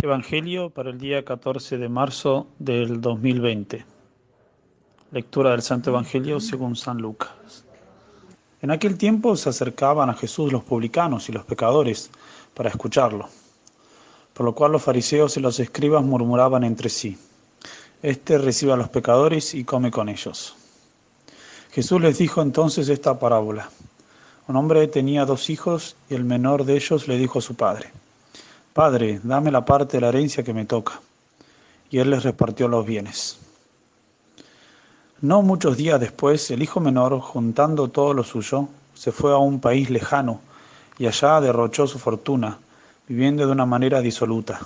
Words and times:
Evangelio 0.00 0.70
para 0.70 0.90
el 0.90 0.98
día 0.98 1.24
14 1.24 1.76
de 1.76 1.88
marzo 1.88 2.46
del 2.60 3.00
2020. 3.00 3.84
Lectura 5.10 5.50
del 5.50 5.62
Santo 5.62 5.90
Evangelio 5.90 6.38
según 6.38 6.76
San 6.76 6.98
Lucas. 6.98 7.64
En 8.62 8.70
aquel 8.70 8.96
tiempo 8.96 9.34
se 9.34 9.48
acercaban 9.48 10.08
a 10.08 10.14
Jesús 10.14 10.52
los 10.52 10.62
publicanos 10.62 11.28
y 11.28 11.32
los 11.32 11.44
pecadores 11.44 12.12
para 12.54 12.68
escucharlo, 12.68 13.28
por 14.34 14.46
lo 14.46 14.54
cual 14.54 14.70
los 14.70 14.84
fariseos 14.84 15.36
y 15.36 15.40
los 15.40 15.58
escribas 15.58 16.04
murmuraban 16.04 16.62
entre 16.62 16.90
sí, 16.90 17.18
Este 18.00 18.38
recibe 18.38 18.74
a 18.74 18.76
los 18.76 18.90
pecadores 18.90 19.52
y 19.52 19.64
come 19.64 19.90
con 19.90 20.08
ellos. 20.08 20.54
Jesús 21.72 22.00
les 22.00 22.18
dijo 22.18 22.40
entonces 22.40 22.88
esta 22.88 23.18
parábola. 23.18 23.68
Un 24.46 24.54
hombre 24.54 24.86
tenía 24.86 25.24
dos 25.24 25.50
hijos 25.50 25.96
y 26.08 26.14
el 26.14 26.22
menor 26.22 26.64
de 26.64 26.76
ellos 26.76 27.08
le 27.08 27.18
dijo 27.18 27.40
a 27.40 27.42
su 27.42 27.56
padre, 27.56 27.90
Padre, 28.78 29.18
dame 29.24 29.50
la 29.50 29.64
parte 29.64 29.96
de 29.96 30.02
la 30.02 30.10
herencia 30.10 30.44
que 30.44 30.54
me 30.54 30.64
toca. 30.64 31.00
Y 31.90 31.98
él 31.98 32.10
les 32.10 32.22
repartió 32.22 32.68
los 32.68 32.86
bienes. 32.86 33.40
No 35.20 35.42
muchos 35.42 35.76
días 35.76 35.98
después, 35.98 36.48
el 36.52 36.62
hijo 36.62 36.78
menor, 36.78 37.18
juntando 37.18 37.88
todo 37.88 38.14
lo 38.14 38.22
suyo, 38.22 38.68
se 38.94 39.10
fue 39.10 39.32
a 39.32 39.38
un 39.38 39.58
país 39.58 39.90
lejano 39.90 40.38
y 40.96 41.08
allá 41.08 41.40
derrochó 41.40 41.88
su 41.88 41.98
fortuna, 41.98 42.58
viviendo 43.08 43.44
de 43.46 43.50
una 43.50 43.66
manera 43.66 44.00
disoluta. 44.00 44.60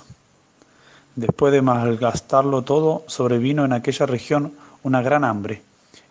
Después 1.15 1.51
de 1.51 1.63
malgastarlo 1.63 2.61
todo, 2.61 3.05
sobrevino 3.07 3.65
en 3.65 3.73
aquella 3.73 4.05
región 4.05 4.53
una 4.83 5.01
gran 5.01 5.23
hambre, 5.23 5.63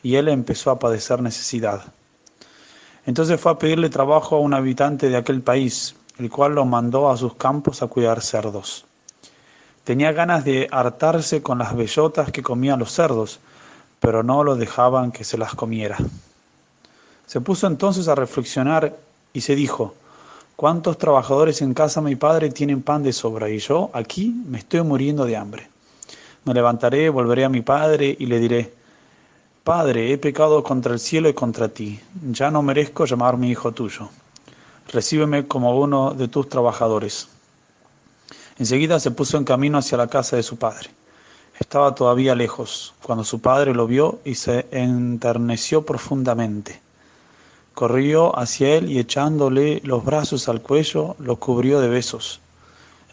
y 0.02 0.16
él 0.16 0.26
empezó 0.26 0.72
a 0.72 0.80
padecer 0.80 1.22
necesidad. 1.22 1.84
Entonces 3.06 3.40
fue 3.40 3.52
a 3.52 3.58
pedirle 3.60 3.90
trabajo 3.90 4.34
a 4.34 4.40
un 4.40 4.54
habitante 4.54 5.08
de 5.08 5.16
aquel 5.16 5.40
país, 5.40 5.94
el 6.18 6.30
cual 6.30 6.54
lo 6.54 6.64
mandó 6.64 7.10
a 7.10 7.16
sus 7.16 7.34
campos 7.34 7.82
a 7.82 7.86
cuidar 7.86 8.20
cerdos. 8.20 8.84
Tenía 9.84 10.12
ganas 10.12 10.44
de 10.44 10.68
hartarse 10.70 11.42
con 11.42 11.58
las 11.58 11.74
bellotas 11.74 12.30
que 12.30 12.42
comían 12.42 12.78
los 12.78 12.92
cerdos, 12.92 13.40
pero 13.98 14.22
no 14.22 14.44
lo 14.44 14.56
dejaban 14.56 15.12
que 15.12 15.24
se 15.24 15.38
las 15.38 15.54
comiera. 15.54 15.98
Se 17.26 17.40
puso 17.40 17.66
entonces 17.66 18.08
a 18.08 18.14
reflexionar 18.14 18.96
y 19.32 19.40
se 19.40 19.56
dijo, 19.56 19.94
¿cuántos 20.54 20.98
trabajadores 20.98 21.62
en 21.62 21.74
casa 21.74 22.00
mi 22.00 22.14
padre 22.14 22.50
tienen 22.50 22.82
pan 22.82 23.02
de 23.02 23.12
sobra 23.12 23.48
y 23.48 23.58
yo 23.58 23.90
aquí 23.92 24.34
me 24.46 24.58
estoy 24.58 24.82
muriendo 24.82 25.24
de 25.24 25.36
hambre? 25.36 25.68
Me 26.44 26.54
levantaré, 26.54 27.08
volveré 27.08 27.44
a 27.44 27.48
mi 27.48 27.62
padre 27.62 28.16
y 28.18 28.26
le 28.26 28.38
diré, 28.38 28.74
Padre, 29.64 30.12
he 30.12 30.18
pecado 30.18 30.64
contra 30.64 30.92
el 30.92 30.98
cielo 30.98 31.28
y 31.28 31.34
contra 31.34 31.68
ti, 31.68 32.00
ya 32.32 32.50
no 32.50 32.62
merezco 32.62 33.04
llamarme 33.04 33.48
hijo 33.48 33.70
tuyo 33.70 34.10
recíbeme 34.92 35.46
como 35.46 35.78
uno 35.78 36.14
de 36.14 36.28
tus 36.28 36.48
trabajadores. 36.48 37.28
Enseguida 38.58 39.00
se 39.00 39.10
puso 39.10 39.38
en 39.38 39.44
camino 39.44 39.78
hacia 39.78 39.98
la 39.98 40.08
casa 40.08 40.36
de 40.36 40.42
su 40.42 40.56
padre. 40.56 40.90
Estaba 41.58 41.94
todavía 41.94 42.34
lejos, 42.34 42.94
cuando 43.02 43.24
su 43.24 43.40
padre 43.40 43.74
lo 43.74 43.86
vio 43.86 44.20
y 44.24 44.34
se 44.34 44.66
enterneció 44.70 45.84
profundamente. 45.84 46.80
Corrió 47.74 48.38
hacia 48.38 48.76
él 48.76 48.90
y 48.90 48.98
echándole 48.98 49.80
los 49.84 50.04
brazos 50.04 50.48
al 50.48 50.60
cuello, 50.60 51.16
lo 51.18 51.36
cubrió 51.36 51.80
de 51.80 51.88
besos. 51.88 52.40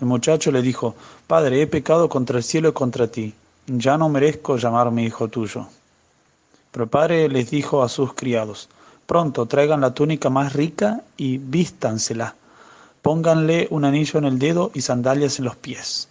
El 0.02 0.08
muchacho 0.08 0.52
le 0.52 0.62
dijo, 0.62 0.96
Padre, 1.28 1.62
he 1.62 1.68
pecado 1.68 2.10
contra 2.10 2.38
el 2.38 2.44
cielo 2.44 2.70
y 2.70 2.74
contra 2.74 3.08
ti, 3.08 3.34
ya 3.68 3.98
no 3.98 4.10
merezco 4.10 4.58
llamarme 4.58 5.04
hijo 5.04 5.28
tuyo. 5.28 5.68
Pero 6.72 6.84
el 6.84 6.90
padre 6.90 7.30
les 7.30 7.50
dijo 7.50 7.84
a 7.84 7.90
sus 7.90 8.14
criados, 8.14 8.70
Pronto 9.10 9.48
traigan 9.48 9.82
la 9.82 9.96
túnica 9.96 10.30
más 10.30 10.54
rica 10.54 11.02
y 11.18 11.40
vístansela. 11.40 12.36
Pónganle 13.02 13.68
un 13.72 13.84
anillo 13.84 14.20
en 14.20 14.26
el 14.26 14.38
dedo 14.38 14.70
y 14.76 14.82
sandalias 14.82 15.40
en 15.40 15.46
los 15.46 15.56
pies. 15.56 16.10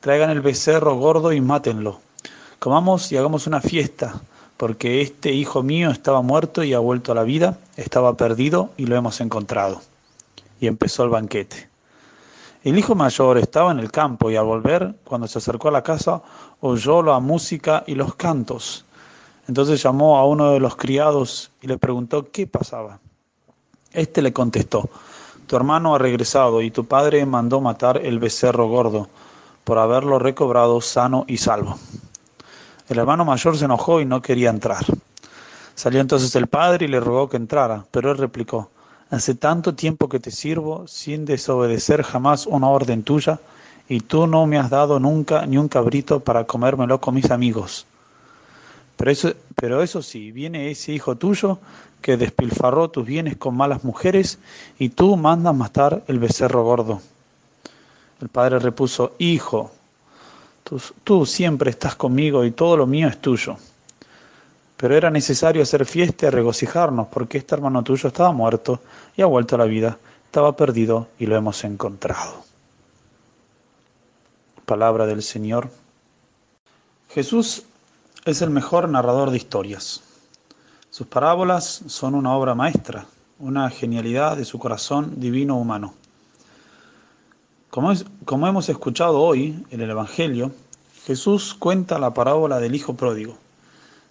Traigan 0.00 0.28
el 0.28 0.42
becerro 0.42 0.94
gordo 0.96 1.32
y 1.32 1.40
mátenlo. 1.40 2.00
Comamos 2.58 3.10
y 3.10 3.16
hagamos 3.16 3.46
una 3.46 3.62
fiesta, 3.62 4.20
porque 4.58 5.00
este 5.00 5.32
hijo 5.32 5.62
mío 5.62 5.90
estaba 5.90 6.20
muerto 6.20 6.62
y 6.62 6.74
ha 6.74 6.80
vuelto 6.80 7.12
a 7.12 7.14
la 7.14 7.22
vida, 7.22 7.56
estaba 7.78 8.14
perdido 8.14 8.72
y 8.76 8.84
lo 8.84 8.94
hemos 8.94 9.22
encontrado. 9.22 9.80
Y 10.60 10.66
empezó 10.66 11.04
el 11.04 11.08
banquete. 11.08 11.70
El 12.62 12.76
hijo 12.76 12.94
mayor 12.94 13.38
estaba 13.38 13.70
en 13.70 13.78
el 13.78 13.90
campo 13.90 14.30
y 14.30 14.36
al 14.36 14.44
volver, 14.44 14.94
cuando 15.04 15.28
se 15.28 15.38
acercó 15.38 15.68
a 15.68 15.72
la 15.72 15.82
casa, 15.82 16.20
oyó 16.60 17.02
la 17.02 17.20
música 17.20 17.84
y 17.86 17.94
los 17.94 18.14
cantos. 18.16 18.84
Entonces 19.48 19.82
llamó 19.82 20.18
a 20.18 20.26
uno 20.26 20.52
de 20.52 20.60
los 20.60 20.76
criados 20.76 21.50
y 21.60 21.66
le 21.66 21.78
preguntó 21.78 22.30
qué 22.30 22.46
pasaba. 22.46 23.00
Este 23.92 24.22
le 24.22 24.32
contestó, 24.32 24.88
tu 25.46 25.56
hermano 25.56 25.94
ha 25.94 25.98
regresado 25.98 26.62
y 26.62 26.70
tu 26.70 26.86
padre 26.86 27.24
mandó 27.26 27.60
matar 27.60 28.00
el 28.04 28.18
becerro 28.18 28.66
gordo 28.66 29.08
por 29.64 29.78
haberlo 29.78 30.18
recobrado 30.18 30.80
sano 30.80 31.24
y 31.28 31.36
salvo. 31.36 31.78
El 32.88 32.98
hermano 32.98 33.24
mayor 33.24 33.56
se 33.56 33.66
enojó 33.66 34.00
y 34.00 34.04
no 34.04 34.20
quería 34.20 34.50
entrar. 34.50 34.84
Salió 35.74 36.00
entonces 36.00 36.34
el 36.36 36.46
padre 36.46 36.86
y 36.86 36.88
le 36.88 37.00
rogó 37.00 37.28
que 37.28 37.36
entrara, 37.36 37.84
pero 37.90 38.10
él 38.10 38.18
replicó, 38.18 38.70
hace 39.10 39.34
tanto 39.34 39.74
tiempo 39.74 40.08
que 40.08 40.20
te 40.20 40.30
sirvo 40.30 40.86
sin 40.86 41.24
desobedecer 41.24 42.02
jamás 42.02 42.46
una 42.46 42.68
orden 42.68 43.02
tuya, 43.02 43.40
y 43.88 44.00
tú 44.00 44.26
no 44.26 44.46
me 44.46 44.58
has 44.58 44.70
dado 44.70 44.98
nunca 44.98 45.44
ni 45.46 45.58
un 45.58 45.68
cabrito 45.68 46.20
para 46.20 46.44
comérmelo 46.44 47.00
con 47.00 47.14
mis 47.14 47.30
amigos. 47.30 47.86
Pero 49.04 49.12
eso, 49.12 49.34
pero 49.54 49.82
eso 49.82 50.00
sí, 50.00 50.32
viene 50.32 50.70
ese 50.70 50.92
hijo 50.92 51.14
tuyo 51.16 51.58
que 52.00 52.16
despilfarró 52.16 52.88
tus 52.88 53.04
bienes 53.04 53.36
con 53.36 53.54
malas 53.54 53.84
mujeres 53.84 54.38
y 54.78 54.88
tú 54.88 55.18
mandas 55.18 55.54
matar 55.54 56.02
el 56.06 56.18
becerro 56.18 56.64
gordo. 56.64 57.02
El 58.22 58.30
padre 58.30 58.60
repuso, 58.60 59.14
Hijo, 59.18 59.70
tú, 60.62 60.80
tú 61.04 61.26
siempre 61.26 61.68
estás 61.68 61.96
conmigo 61.96 62.46
y 62.46 62.52
todo 62.52 62.78
lo 62.78 62.86
mío 62.86 63.08
es 63.08 63.20
tuyo. 63.20 63.58
Pero 64.78 64.96
era 64.96 65.10
necesario 65.10 65.62
hacer 65.62 65.84
fiesta 65.84 66.28
y 66.28 66.30
regocijarnos 66.30 67.08
porque 67.08 67.36
este 67.36 67.56
hermano 67.56 67.82
tuyo 67.82 68.08
estaba 68.08 68.32
muerto 68.32 68.80
y 69.18 69.20
ha 69.20 69.26
vuelto 69.26 69.56
a 69.56 69.58
la 69.58 69.66
vida, 69.66 69.98
estaba 70.24 70.56
perdido 70.56 71.08
y 71.18 71.26
lo 71.26 71.36
hemos 71.36 71.62
encontrado. 71.64 72.42
Palabra 74.64 75.04
del 75.04 75.22
Señor. 75.22 75.68
Jesús 77.10 77.64
es 78.24 78.40
el 78.40 78.50
mejor 78.50 78.88
narrador 78.88 79.30
de 79.30 79.36
historias. 79.36 80.02
Sus 80.88 81.06
parábolas 81.06 81.82
son 81.86 82.14
una 82.14 82.34
obra 82.34 82.54
maestra, 82.54 83.06
una 83.38 83.68
genialidad 83.68 84.36
de 84.36 84.46
su 84.46 84.58
corazón 84.58 85.20
divino 85.20 85.58
humano. 85.58 85.92
Como, 87.68 87.92
como 88.24 88.48
hemos 88.48 88.68
escuchado 88.68 89.20
hoy 89.20 89.62
en 89.70 89.80
el 89.80 89.90
Evangelio, 89.90 90.52
Jesús 91.04 91.54
cuenta 91.54 91.98
la 91.98 92.14
parábola 92.14 92.60
del 92.60 92.74
Hijo 92.74 92.94
Pródigo 92.94 93.36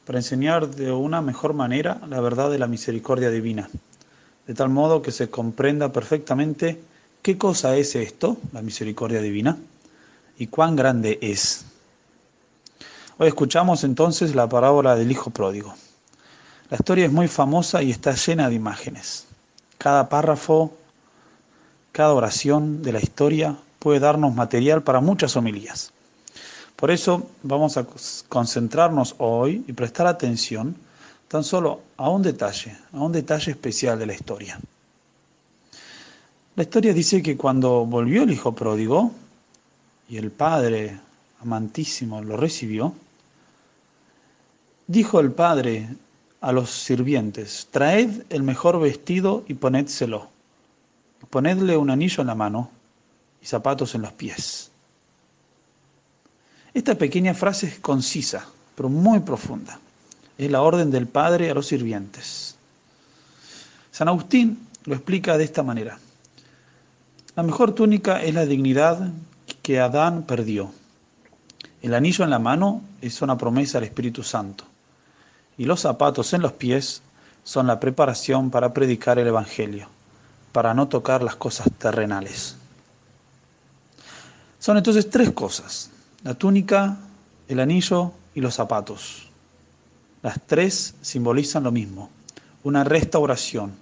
para 0.05 0.19
enseñar 0.19 0.69
de 0.69 0.91
una 0.91 1.21
mejor 1.21 1.53
manera 1.53 1.99
la 2.07 2.21
verdad 2.21 2.51
de 2.51 2.59
la 2.59 2.67
misericordia 2.67 3.31
divina, 3.31 3.69
de 4.45 4.53
tal 4.53 4.69
modo 4.69 5.01
que 5.01 5.11
se 5.11 5.29
comprenda 5.29 5.91
perfectamente 5.91 6.83
qué 7.23 7.37
cosa 7.37 7.77
es 7.77 7.95
esto, 7.95 8.37
la 8.51 8.61
misericordia 8.61 9.21
divina, 9.21 9.57
y 10.37 10.47
cuán 10.47 10.75
grande 10.75 11.17
es. 11.21 11.65
Hoy 13.19 13.27
escuchamos 13.27 13.83
entonces 13.83 14.33
la 14.33 14.49
parábola 14.49 14.95
del 14.95 15.11
Hijo 15.11 15.29
Pródigo. 15.29 15.75
La 16.71 16.77
historia 16.77 17.05
es 17.05 17.11
muy 17.11 17.27
famosa 17.27 17.83
y 17.83 17.91
está 17.91 18.15
llena 18.15 18.49
de 18.49 18.55
imágenes. 18.55 19.27
Cada 19.77 20.09
párrafo, 20.09 20.73
cada 21.91 22.11
oración 22.13 22.81
de 22.81 22.91
la 22.91 22.99
historia 22.99 23.55
puede 23.77 23.99
darnos 23.99 24.33
material 24.33 24.81
para 24.81 24.99
muchas 24.99 25.35
homilías. 25.35 25.91
Por 26.75 26.89
eso 26.89 27.29
vamos 27.43 27.77
a 27.77 27.85
concentrarnos 28.29 29.13
hoy 29.19 29.63
y 29.67 29.73
prestar 29.73 30.07
atención 30.07 30.75
tan 31.27 31.43
solo 31.43 31.81
a 31.97 32.09
un 32.09 32.23
detalle, 32.23 32.75
a 32.93 32.97
un 32.97 33.11
detalle 33.11 33.51
especial 33.51 33.99
de 33.99 34.07
la 34.07 34.15
historia. 34.15 34.59
La 36.55 36.63
historia 36.63 36.95
dice 36.95 37.21
que 37.21 37.37
cuando 37.37 37.85
volvió 37.85 38.23
el 38.23 38.31
hijo 38.31 38.53
pródigo 38.53 39.11
y 40.09 40.17
el 40.17 40.31
padre 40.31 40.97
amantísimo 41.39 42.19
lo 42.23 42.37
recibió, 42.37 42.95
dijo 44.87 45.19
el 45.19 45.31
padre 45.31 45.87
a 46.41 46.51
los 46.51 46.69
sirvientes, 46.69 47.67
traed 47.71 48.23
el 48.29 48.43
mejor 48.43 48.79
vestido 48.79 49.43
y 49.47 49.53
ponédselo, 49.53 50.29
ponedle 51.29 51.77
un 51.77 51.89
anillo 51.89 52.21
en 52.21 52.27
la 52.27 52.35
mano 52.35 52.69
y 53.41 53.45
zapatos 53.45 53.95
en 53.95 54.01
los 54.01 54.13
pies. 54.13 54.71
Esta 56.73 56.95
pequeña 56.95 57.33
frase 57.33 57.67
es 57.67 57.79
concisa, 57.79 58.47
pero 58.75 58.89
muy 58.89 59.19
profunda. 59.19 59.79
Es 60.37 60.49
la 60.49 60.61
orden 60.61 60.89
del 60.89 61.07
Padre 61.07 61.51
a 61.51 61.53
los 61.53 61.67
sirvientes. 61.67 62.55
San 63.91 64.07
Agustín 64.07 64.67
lo 64.85 64.95
explica 64.95 65.37
de 65.37 65.43
esta 65.43 65.61
manera. 65.61 65.99
La 67.35 67.43
mejor 67.43 67.73
túnica 67.73 68.23
es 68.23 68.33
la 68.33 68.45
dignidad 68.45 69.11
que 69.61 69.79
Adán 69.79 70.23
perdió. 70.23 70.71
El 71.81 71.93
anillo 71.93 72.23
en 72.23 72.31
la 72.31 72.39
mano 72.39 72.81
es 73.01 73.21
una 73.21 73.37
promesa 73.37 73.77
al 73.77 73.83
Espíritu 73.83 74.23
Santo. 74.23 74.65
Y 75.57 75.65
los 75.65 75.81
zapatos 75.81 76.33
en 76.33 76.41
los 76.41 76.53
pies 76.53 77.01
son 77.43 77.67
la 77.67 77.79
preparación 77.79 78.49
para 78.49 78.73
predicar 78.73 79.19
el 79.19 79.27
Evangelio, 79.27 79.87
para 80.51 80.73
no 80.73 80.87
tocar 80.87 81.21
las 81.21 81.35
cosas 81.35 81.67
terrenales. 81.77 82.55
Son 84.59 84.77
entonces 84.77 85.09
tres 85.09 85.31
cosas, 85.31 85.91
la 86.23 86.33
túnica, 86.33 86.97
el 87.47 87.59
anillo 87.59 88.13
y 88.33 88.41
los 88.41 88.55
zapatos. 88.55 89.29
Las 90.21 90.39
tres 90.45 90.95
simbolizan 91.01 91.63
lo 91.63 91.71
mismo, 91.71 92.09
una 92.63 92.85
restauración, 92.85 93.73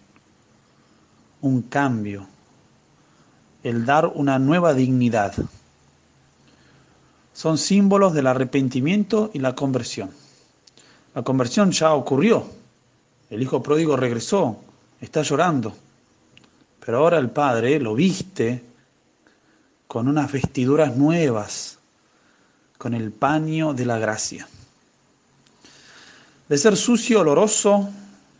un 1.42 1.62
cambio, 1.62 2.28
el 3.64 3.86
dar 3.86 4.08
una 4.08 4.40
nueva 4.40 4.74
dignidad. 4.74 5.36
Son 7.34 7.60
símbolos 7.60 8.14
del 8.14 8.26
arrepentimiento 8.28 9.30
y 9.34 9.40
la 9.40 9.54
conversión. 9.54 10.10
La 11.14 11.24
conversión 11.24 11.72
ya 11.72 11.94
ocurrió. 11.94 12.46
El 13.30 13.42
hijo 13.42 13.62
pródigo 13.62 13.96
regresó, 13.98 14.58
está 15.00 15.22
llorando. 15.22 15.76
Pero 16.86 16.98
ahora 17.00 17.18
el 17.18 17.30
padre 17.30 17.80
lo 17.80 17.94
viste 17.96 18.64
con 19.88 20.08
unas 20.08 20.32
vestiduras 20.32 20.96
nuevas, 20.96 21.78
con 22.78 22.94
el 22.94 23.12
paño 23.12 23.74
de 23.74 23.86
la 23.86 24.00
gracia. 24.00 24.48
De 26.48 26.58
ser 26.58 26.76
sucio, 26.76 27.22
oloroso, 27.22 27.90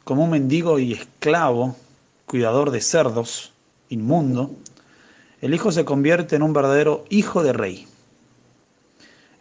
como 0.04 0.24
un 0.24 0.32
mendigo 0.32 0.80
y 0.80 0.94
esclavo, 0.94 1.76
cuidador 2.26 2.72
de 2.72 2.82
cerdos, 2.82 3.52
inmundo, 3.90 4.52
el 5.42 5.54
hijo 5.54 5.72
se 5.72 5.86
convierte 5.86 6.36
en 6.36 6.44
un 6.44 6.54
verdadero 6.54 7.06
hijo 7.10 7.44
de 7.44 7.54
rey. 7.54 7.88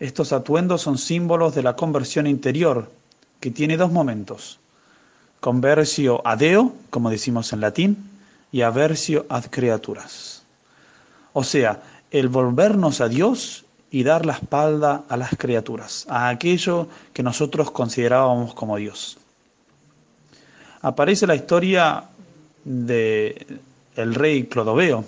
Estos 0.00 0.32
atuendos 0.32 0.82
son 0.82 0.98
símbolos 0.98 1.54
de 1.54 1.62
la 1.62 1.76
conversión 1.76 2.26
interior, 2.26 2.90
que 3.40 3.50
tiene 3.50 3.76
dos 3.76 3.90
momentos. 3.90 4.58
Conversio 5.40 6.20
ad 6.24 6.38
Deo, 6.38 6.74
como 6.90 7.10
decimos 7.10 7.52
en 7.52 7.60
latín, 7.60 8.10
y 8.52 8.62
aversio 8.62 9.26
ad 9.28 9.46
criaturas. 9.50 10.42
O 11.32 11.44
sea, 11.44 11.82
el 12.10 12.28
volvernos 12.28 13.00
a 13.00 13.08
Dios 13.08 13.64
y 13.90 14.02
dar 14.02 14.26
la 14.26 14.34
espalda 14.34 15.04
a 15.08 15.16
las 15.16 15.30
criaturas, 15.36 16.06
a 16.08 16.28
aquello 16.28 16.88
que 17.12 17.22
nosotros 17.22 17.70
considerábamos 17.70 18.54
como 18.54 18.76
Dios. 18.76 19.18
Aparece 20.82 21.26
la 21.26 21.34
historia 21.34 22.04
de 22.64 23.46
el 23.96 24.14
rey 24.14 24.44
Clodoveo 24.44 25.04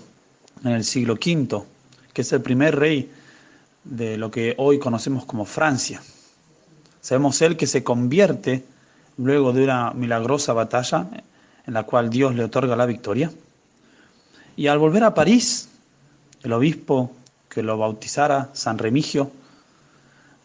en 0.64 0.73
el 0.73 0.84
siglo 0.84 1.14
V, 1.14 1.62
que 2.12 2.23
es 2.23 2.32
el 2.32 2.43
primer 2.43 2.76
rey 2.76 3.11
de 3.84 4.17
lo 4.17 4.31
que 4.31 4.55
hoy 4.58 4.79
conocemos 4.79 5.25
como 5.25 5.44
Francia. 5.44 6.00
Sabemos 7.02 7.43
él 7.43 7.56
que 7.56 7.66
se 7.66 7.82
convierte 7.82 8.64
luego 9.19 9.52
de 9.52 9.64
una 9.64 9.90
milagrosa 9.90 10.52
batalla 10.52 11.08
en 11.66 11.75
la 11.75 11.82
cual 11.82 12.10
Dios 12.10 12.34
le 12.34 12.44
otorga 12.44 12.76
la 12.76 12.87
victoria. 12.87 13.31
Y 14.56 14.69
al 14.69 14.78
volver 14.78 15.02
a 15.02 15.12
París, 15.12 15.69
el 16.44 16.52
obispo 16.52 17.12
que 17.49 17.62
lo 17.62 17.76
bautizara, 17.76 18.50
San 18.52 18.78
Remigio, 18.78 19.32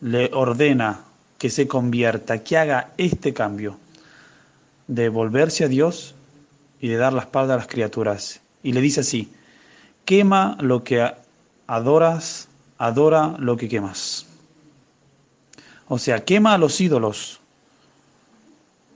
le 0.02 0.32
ordena 0.34 1.02
que 1.38 1.52
se 1.52 1.68
convierta, 1.68 2.44
que 2.44 2.58
haga 2.58 2.90
este 2.98 3.34
cambio 3.34 3.78
de 4.88 5.10
volverse 5.10 5.64
a 5.64 5.68
Dios 5.68 6.16
y 6.82 6.88
de 6.88 6.98
dar 6.98 7.14
la 7.14 7.22
espalda 7.22 7.54
a 7.54 7.58
las 7.58 7.68
criaturas. 7.68 8.42
Y 8.64 8.74
le 8.74 8.82
dice 8.82 9.02
así, 9.02 9.32
quema 10.06 10.58
lo 10.60 10.84
que 10.84 11.14
adoras, 11.68 12.48
adora 12.80 13.36
lo 13.38 13.58
que 13.58 13.70
quemas. 13.70 14.26
O 15.90 15.98
sea, 15.98 16.26
quema 16.26 16.54
a 16.54 16.58
los 16.58 16.82
ídolos, 16.82 17.40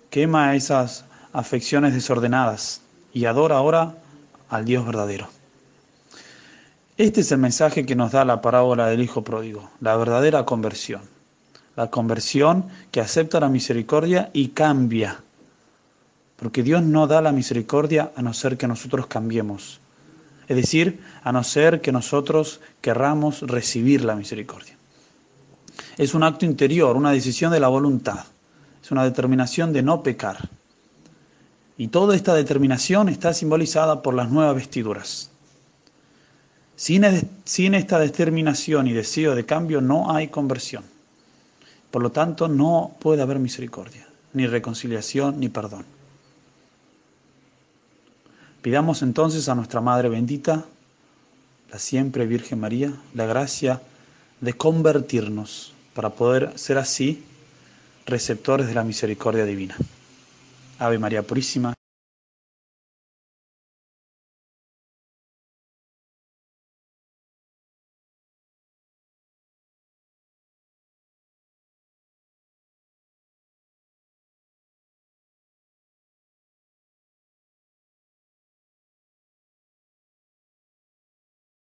quema 0.09 0.55
esas 0.55 1.05
afecciones 1.31 1.93
desordenadas 1.93 2.81
y 3.13 3.25
adora 3.25 3.57
ahora 3.57 3.95
al 4.49 4.65
Dios 4.65 4.85
verdadero. 4.85 5.27
Este 6.97 7.21
es 7.21 7.31
el 7.31 7.37
mensaje 7.37 7.85
que 7.85 7.95
nos 7.95 8.11
da 8.11 8.25
la 8.25 8.41
parábola 8.41 8.87
del 8.87 9.01
Hijo 9.01 9.23
Pródigo, 9.23 9.71
la 9.79 9.95
verdadera 9.95 10.45
conversión. 10.45 11.01
La 11.77 11.89
conversión 11.89 12.65
que 12.91 12.99
acepta 12.99 13.39
la 13.39 13.47
misericordia 13.47 14.29
y 14.33 14.49
cambia. 14.49 15.21
Porque 16.35 16.61
Dios 16.63 16.83
no 16.83 17.07
da 17.07 17.21
la 17.21 17.31
misericordia 17.31 18.11
a 18.15 18.21
no 18.21 18.33
ser 18.33 18.57
que 18.57 18.67
nosotros 18.67 19.07
cambiemos. 19.07 19.79
Es 20.49 20.57
decir, 20.57 20.99
a 21.23 21.31
no 21.31 21.43
ser 21.45 21.79
que 21.79 21.93
nosotros 21.93 22.59
querramos 22.81 23.41
recibir 23.41 24.03
la 24.03 24.15
misericordia. 24.15 24.75
Es 26.01 26.15
un 26.15 26.23
acto 26.23 26.45
interior, 26.45 26.97
una 26.97 27.11
decisión 27.11 27.51
de 27.51 27.59
la 27.59 27.67
voluntad. 27.67 28.25
Es 28.83 28.89
una 28.89 29.03
determinación 29.03 29.71
de 29.71 29.83
no 29.83 30.01
pecar. 30.01 30.49
Y 31.77 31.89
toda 31.89 32.15
esta 32.15 32.33
determinación 32.33 33.07
está 33.07 33.35
simbolizada 33.35 34.01
por 34.01 34.15
las 34.15 34.31
nuevas 34.31 34.55
vestiduras. 34.55 35.29
Sin, 36.75 37.03
esta 37.75 37.99
determinación 37.99 38.87
y 38.87 38.93
deseo 38.93 39.35
de 39.35 39.45
cambio 39.45 39.79
no 39.79 40.11
hay 40.11 40.29
conversión. 40.29 40.83
Por 41.91 42.01
lo 42.01 42.11
tanto, 42.11 42.47
no 42.47 42.95
puede 42.99 43.21
haber 43.21 43.37
misericordia, 43.37 44.07
ni 44.33 44.47
reconciliación, 44.47 45.39
ni 45.39 45.49
perdón. 45.49 45.85
Pidamos 48.63 49.03
entonces 49.03 49.47
a 49.49 49.53
nuestra 49.53 49.81
Madre 49.81 50.09
bendita, 50.09 50.65
la 51.71 51.77
siempre 51.77 52.25
Virgen 52.25 52.59
María, 52.59 52.91
la 53.13 53.27
gracia 53.27 53.83
de 54.39 54.53
convertirnos 54.53 55.75
para 55.93 56.09
poder 56.09 56.57
ser 56.57 56.77
así 56.77 57.23
receptores 58.05 58.67
de 58.67 58.73
la 58.73 58.83
misericordia 58.83 59.45
divina. 59.45 59.75
Ave 60.79 60.97
María 60.97 61.23
Purísima. 61.23 61.73